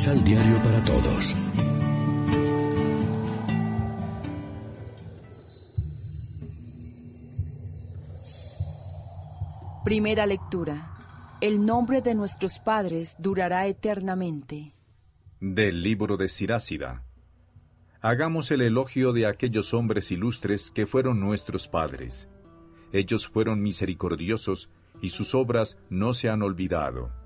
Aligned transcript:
Misal 0.00 0.24
Diario 0.24 0.56
para 0.62 0.82
Todos. 0.82 1.36
Primera 9.84 10.24
lectura. 10.24 10.96
El 11.42 11.66
nombre 11.66 12.00
de 12.00 12.14
nuestros 12.14 12.60
padres 12.60 13.14
durará 13.18 13.66
eternamente. 13.66 14.72
Del 15.38 15.82
libro 15.82 16.16
de 16.16 16.28
Sirácida. 16.28 17.04
Hagamos 18.00 18.50
el 18.52 18.62
elogio 18.62 19.12
de 19.12 19.26
aquellos 19.26 19.74
hombres 19.74 20.10
ilustres 20.10 20.70
que 20.70 20.86
fueron 20.86 21.20
nuestros 21.20 21.68
padres. 21.68 22.30
Ellos 22.94 23.28
fueron 23.28 23.60
misericordiosos 23.60 24.70
y 25.02 25.10
sus 25.10 25.34
obras 25.34 25.76
no 25.90 26.14
se 26.14 26.30
han 26.30 26.40
olvidado 26.40 27.19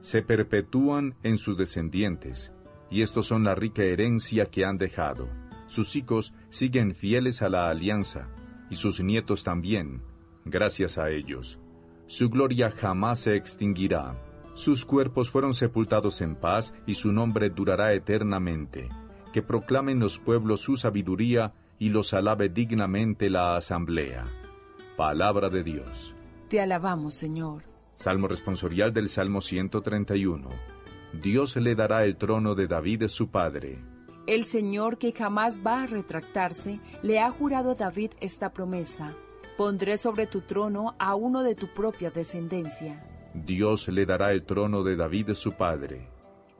se 0.00 0.22
perpetúan 0.22 1.14
en 1.22 1.38
sus 1.38 1.56
descendientes, 1.56 2.52
y 2.90 3.02
estos 3.02 3.26
son 3.26 3.44
la 3.44 3.54
rica 3.54 3.82
herencia 3.82 4.46
que 4.46 4.64
han 4.64 4.78
dejado. 4.78 5.28
Sus 5.66 5.96
hijos 5.96 6.34
siguen 6.48 6.94
fieles 6.94 7.42
a 7.42 7.48
la 7.48 7.68
alianza, 7.68 8.28
y 8.70 8.76
sus 8.76 9.00
nietos 9.00 9.44
también, 9.44 10.02
gracias 10.44 10.98
a 10.98 11.10
ellos. 11.10 11.58
Su 12.06 12.30
gloria 12.30 12.70
jamás 12.70 13.20
se 13.20 13.36
extinguirá. 13.36 14.16
Sus 14.54 14.84
cuerpos 14.84 15.30
fueron 15.30 15.52
sepultados 15.52 16.20
en 16.20 16.36
paz, 16.36 16.74
y 16.86 16.94
su 16.94 17.12
nombre 17.12 17.50
durará 17.50 17.92
eternamente. 17.92 18.88
Que 19.32 19.42
proclamen 19.42 20.00
los 20.00 20.18
pueblos 20.18 20.60
su 20.60 20.76
sabiduría, 20.76 21.52
y 21.78 21.90
los 21.90 22.14
alabe 22.14 22.48
dignamente 22.48 23.30
la 23.30 23.56
asamblea. 23.56 24.24
Palabra 24.96 25.48
de 25.48 25.62
Dios. 25.62 26.14
Te 26.48 26.60
alabamos, 26.60 27.14
Señor. 27.14 27.67
Salmo 27.98 28.28
responsorial 28.28 28.92
del 28.92 29.08
Salmo 29.08 29.40
131. 29.40 30.48
Dios 31.20 31.56
le 31.56 31.74
dará 31.74 32.04
el 32.04 32.16
trono 32.16 32.54
de 32.54 32.68
David 32.68 33.08
su 33.08 33.28
padre. 33.28 33.80
El 34.28 34.44
Señor 34.44 34.98
que 34.98 35.10
jamás 35.10 35.58
va 35.66 35.82
a 35.82 35.86
retractarse, 35.86 36.78
le 37.02 37.18
ha 37.18 37.28
jurado 37.32 37.72
a 37.72 37.74
David 37.74 38.12
esta 38.20 38.52
promesa. 38.52 39.16
Pondré 39.56 39.96
sobre 39.96 40.28
tu 40.28 40.42
trono 40.42 40.94
a 41.00 41.16
uno 41.16 41.42
de 41.42 41.56
tu 41.56 41.66
propia 41.66 42.12
descendencia. 42.12 43.04
Dios 43.34 43.88
le 43.88 44.06
dará 44.06 44.30
el 44.30 44.44
trono 44.46 44.84
de 44.84 44.94
David 44.94 45.32
su 45.32 45.54
padre. 45.54 46.08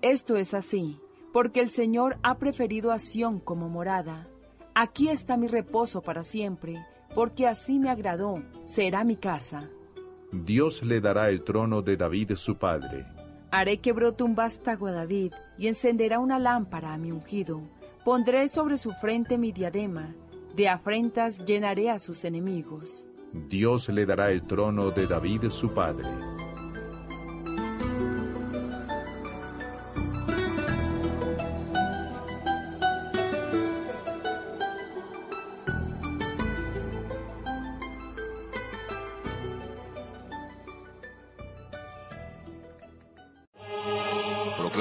Esto 0.00 0.36
es 0.36 0.54
así, 0.54 0.98
porque 1.34 1.60
el 1.60 1.68
Señor 1.68 2.16
ha 2.22 2.36
preferido 2.36 2.92
a 2.92 2.98
Sión 2.98 3.40
como 3.40 3.68
morada. 3.68 4.26
Aquí 4.74 5.10
está 5.10 5.36
mi 5.36 5.48
reposo 5.48 6.00
para 6.00 6.22
siempre, 6.22 6.82
porque 7.14 7.46
así 7.46 7.78
me 7.78 7.90
agradó, 7.90 8.42
será 8.64 9.04
mi 9.04 9.16
casa. 9.16 9.68
Dios 10.44 10.82
le 10.82 11.00
dará 11.00 11.28
el 11.28 11.42
trono 11.42 11.82
de 11.82 11.96
David 11.96 12.32
su 12.36 12.56
padre. 12.56 13.06
Haré 13.50 13.78
que 13.78 13.92
brote 13.92 14.22
un 14.22 14.34
vástago 14.34 14.86
a 14.88 14.92
David 14.92 15.32
y 15.58 15.68
encenderá 15.68 16.18
una 16.18 16.38
lámpara 16.38 16.92
a 16.92 16.98
mi 16.98 17.10
ungido. 17.10 17.62
Pondré 18.04 18.48
sobre 18.48 18.76
su 18.76 18.92
frente 18.92 19.38
mi 19.38 19.52
diadema, 19.52 20.14
de 20.54 20.68
afrentas 20.68 21.44
llenaré 21.44 21.90
a 21.90 21.98
sus 21.98 22.24
enemigos. 22.24 23.08
Dios 23.32 23.88
le 23.88 24.06
dará 24.06 24.30
el 24.30 24.42
trono 24.42 24.90
de 24.90 25.06
David 25.06 25.50
su 25.50 25.72
padre. 25.72 26.08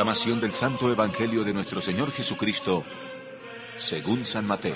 Proclamación 0.05 0.39
del 0.39 0.51
Santo 0.51 0.91
Evangelio 0.91 1.43
de 1.43 1.51
nuestro 1.51 1.81
Señor 1.81 2.11
Jesucristo, 2.11 2.85
según 3.75 4.23
San 4.23 4.45
Mateo. 4.47 4.75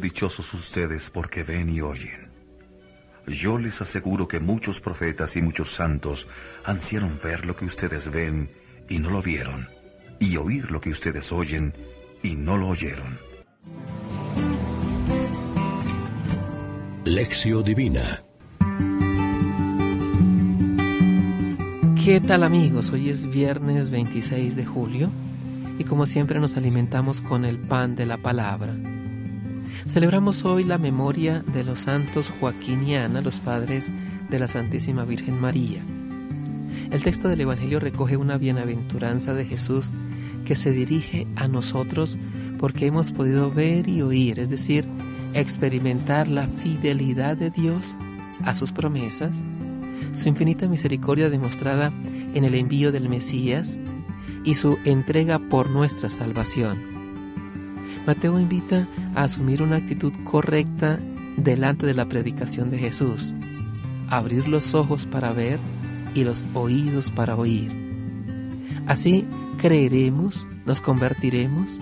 Dichosos 0.00 0.54
ustedes 0.54 1.10
porque 1.10 1.42
ven 1.42 1.68
y 1.68 1.82
oyen. 1.82 2.32
Yo 3.26 3.58
les 3.58 3.82
aseguro 3.82 4.26
que 4.26 4.40
muchos 4.40 4.80
profetas 4.80 5.36
y 5.36 5.42
muchos 5.42 5.70
santos 5.74 6.26
ansieron 6.64 7.20
ver 7.22 7.44
lo 7.44 7.54
que 7.54 7.66
ustedes 7.66 8.10
ven 8.10 8.50
y 8.88 8.98
no 8.98 9.10
lo 9.10 9.20
vieron, 9.20 9.68
y 10.18 10.38
oír 10.38 10.70
lo 10.70 10.80
que 10.80 10.88
ustedes 10.88 11.30
oyen 11.30 11.74
y 12.22 12.36
no 12.36 12.56
lo 12.56 12.68
oyeron. 12.68 13.20
Lección 17.04 17.62
Divina 17.62 18.24
¿Qué 22.08 22.22
tal 22.22 22.42
amigos? 22.42 22.88
Hoy 22.90 23.10
es 23.10 23.30
viernes 23.30 23.90
26 23.90 24.56
de 24.56 24.64
julio 24.64 25.10
y 25.78 25.84
como 25.84 26.06
siempre 26.06 26.40
nos 26.40 26.56
alimentamos 26.56 27.20
con 27.20 27.44
el 27.44 27.58
pan 27.58 27.96
de 27.96 28.06
la 28.06 28.16
palabra. 28.16 28.74
Celebramos 29.86 30.42
hoy 30.46 30.64
la 30.64 30.78
memoria 30.78 31.44
de 31.52 31.64
los 31.64 31.80
santos 31.80 32.32
Joaquín 32.40 32.88
y 32.88 32.94
Ana, 32.94 33.20
los 33.20 33.40
padres 33.40 33.90
de 34.30 34.38
la 34.38 34.48
Santísima 34.48 35.04
Virgen 35.04 35.38
María. 35.38 35.84
El 36.90 37.02
texto 37.02 37.28
del 37.28 37.42
Evangelio 37.42 37.78
recoge 37.78 38.16
una 38.16 38.38
bienaventuranza 38.38 39.34
de 39.34 39.44
Jesús 39.44 39.92
que 40.46 40.56
se 40.56 40.72
dirige 40.72 41.26
a 41.36 41.46
nosotros 41.46 42.16
porque 42.58 42.86
hemos 42.86 43.12
podido 43.12 43.52
ver 43.52 43.86
y 43.86 44.00
oír, 44.00 44.40
es 44.40 44.48
decir, 44.48 44.86
experimentar 45.34 46.26
la 46.26 46.46
fidelidad 46.46 47.36
de 47.36 47.50
Dios 47.50 47.94
a 48.44 48.54
sus 48.54 48.72
promesas 48.72 49.42
su 50.14 50.28
infinita 50.28 50.66
misericordia 50.68 51.30
demostrada 51.30 51.92
en 52.34 52.44
el 52.44 52.54
envío 52.54 52.92
del 52.92 53.08
Mesías 53.08 53.78
y 54.44 54.54
su 54.54 54.78
entrega 54.84 55.38
por 55.38 55.70
nuestra 55.70 56.10
salvación. 56.10 56.78
Mateo 58.06 58.40
invita 58.40 58.86
a 59.14 59.24
asumir 59.24 59.62
una 59.62 59.76
actitud 59.76 60.12
correcta 60.24 60.98
delante 61.36 61.86
de 61.86 61.94
la 61.94 62.06
predicación 62.06 62.70
de 62.70 62.78
Jesús, 62.78 63.34
abrir 64.08 64.48
los 64.48 64.74
ojos 64.74 65.06
para 65.06 65.32
ver 65.32 65.60
y 66.14 66.24
los 66.24 66.44
oídos 66.54 67.10
para 67.10 67.36
oír. 67.36 67.70
Así 68.86 69.26
creeremos, 69.58 70.46
nos 70.64 70.80
convertiremos 70.80 71.78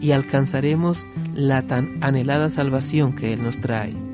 y 0.00 0.10
alcanzaremos 0.10 1.06
la 1.34 1.62
tan 1.62 2.02
anhelada 2.02 2.50
salvación 2.50 3.14
que 3.14 3.32
Él 3.32 3.42
nos 3.44 3.60
trae. 3.60 4.11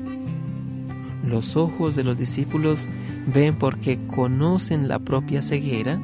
Los 1.23 1.55
ojos 1.55 1.95
de 1.95 2.03
los 2.03 2.17
discípulos 2.17 2.87
ven 3.33 3.55
porque 3.55 3.99
conocen 4.07 4.87
la 4.87 4.99
propia 4.99 5.41
ceguera. 5.41 5.99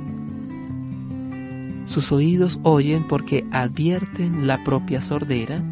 Sus 1.86 2.12
oídos 2.12 2.60
oyen 2.64 3.08
porque 3.08 3.46
advierten 3.52 4.48
la 4.48 4.64
propia 4.64 5.02
sordera 5.02 5.64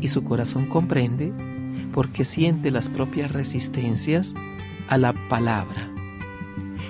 y 0.00 0.08
su 0.08 0.24
corazón 0.24 0.66
comprende 0.66 1.32
porque 1.92 2.24
siente 2.24 2.70
las 2.70 2.88
propias 2.88 3.30
resistencias 3.30 4.34
a 4.88 4.98
la 4.98 5.12
palabra. 5.28 5.90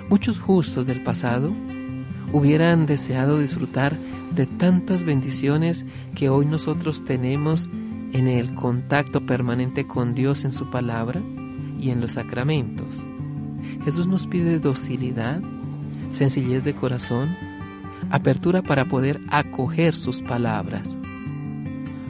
Muchos 0.09 0.39
justos 0.39 0.85
del 0.85 1.03
pasado 1.03 1.53
hubieran 2.31 2.85
deseado 2.85 3.39
disfrutar 3.39 3.97
de 4.33 4.45
tantas 4.45 5.03
bendiciones 5.03 5.85
que 6.15 6.29
hoy 6.29 6.45
nosotros 6.45 7.03
tenemos 7.03 7.69
en 8.13 8.27
el 8.27 8.53
contacto 8.55 9.25
permanente 9.25 9.85
con 9.85 10.15
Dios 10.15 10.45
en 10.45 10.51
su 10.51 10.69
palabra 10.69 11.21
y 11.83 11.91
en 11.91 11.99
los 11.99 12.13
sacramentos. 12.13 12.87
Jesús 13.83 14.07
nos 14.07 14.25
pide 14.25 14.59
docilidad, 14.59 15.41
sencillez 16.11 16.63
de 16.63 16.73
corazón, 16.73 17.35
apertura 18.09 18.61
para 18.61 18.85
poder 18.85 19.19
acoger 19.29 19.95
sus 19.95 20.21
palabras. 20.21 20.97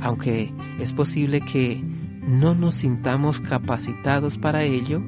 Aunque 0.01 0.53
es 0.79 0.93
posible 0.93 1.41
que 1.41 1.83
no 2.27 2.53
nos 2.53 2.75
sintamos 2.75 3.41
capacitados 3.41 4.37
para 4.37 4.63
ello, 4.63 5.01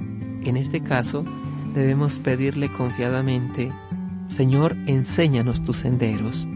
en 0.44 0.58
este 0.58 0.82
caso 0.82 1.24
debemos 1.76 2.20
pedirle 2.20 2.70
confiadamente, 2.70 3.72
Señor, 4.28 4.76
enséñanos 4.88 5.64
tus 5.64 5.78
senderos. 5.78 6.48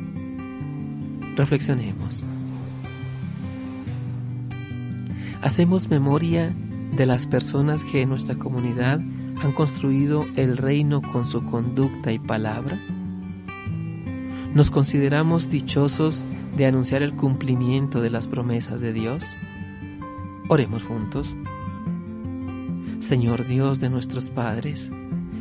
Reflexionemos. 1.35 2.23
Hacemos 5.41 5.89
memoria 5.89 6.53
de 6.95 7.05
las 7.05 7.27
personas 7.27 7.83
que 7.83 8.01
en 8.01 8.09
nuestra 8.09 8.35
comunidad 8.35 8.99
han 9.41 9.51
construido 9.53 10.25
el 10.35 10.57
reino 10.57 11.01
con 11.01 11.25
su 11.25 11.43
conducta 11.45 12.11
y 12.11 12.19
palabra? 12.19 12.77
¿Nos 14.53 14.71
consideramos 14.71 15.49
dichosos 15.49 16.25
de 16.57 16.65
anunciar 16.65 17.03
el 17.03 17.15
cumplimiento 17.15 18.01
de 18.01 18.09
las 18.09 18.27
promesas 18.27 18.81
de 18.81 18.93
Dios? 18.93 19.23
Oremos 20.47 20.83
juntos. 20.83 21.35
Señor 22.99 23.47
Dios 23.47 23.79
de 23.79 23.89
nuestros 23.89 24.29
padres, 24.29 24.91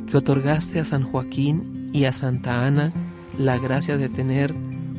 que 0.07 0.17
otorgaste 0.17 0.79
a 0.79 0.85
San 0.85 1.03
Joaquín 1.03 1.91
y 1.93 2.05
a 2.05 2.13
Santa 2.13 2.67
Ana 2.67 2.93
la 3.39 3.59
gracia 3.59 3.97
de 3.97 4.09
tener 4.09 4.55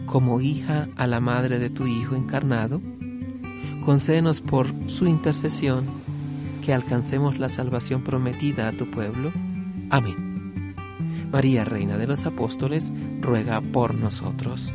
como 0.05 0.41
hija 0.41 0.89
a 0.95 1.05
la 1.05 1.19
madre 1.19 1.59
de 1.59 1.69
tu 1.69 1.85
Hijo 1.85 2.15
encarnado, 2.15 2.81
concédenos 3.85 4.41
por 4.41 4.73
su 4.87 5.07
intercesión 5.07 5.85
que 6.59 6.73
alcancemos 6.73 7.39
la 7.39 7.49
salvación 7.49 8.03
prometida 8.03 8.67
a 8.67 8.71
tu 8.71 8.89
pueblo. 8.89 9.31
Amén. 9.89 10.75
María, 11.31 11.63
Reina 11.65 11.97
de 11.97 12.07
los 12.07 12.25
Apóstoles, 12.25 12.91
ruega 13.21 13.61
por 13.61 13.95
nosotros. 13.95 14.73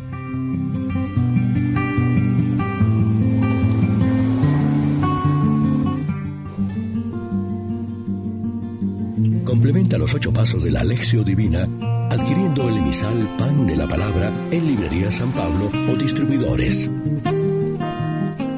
Complementa 9.45 9.99
los 9.99 10.13
ocho 10.15 10.33
pasos 10.33 10.63
de 10.63 10.71
la 10.71 10.81
Alexio 10.81 11.23
Divina 11.23 11.69
adquiriendo 12.11 12.69
el 12.69 12.77
emisal 12.77 13.29
Pan 13.39 13.67
de 13.67 13.77
la 13.77 13.89
Palabra 13.89 14.31
en 14.51 14.67
Librería 14.67 15.11
San 15.11 15.33
Pablo 15.33 15.71
o 15.91 15.97
distribuidores. 15.97 16.89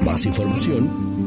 Más 0.05 0.25
información 0.25 1.06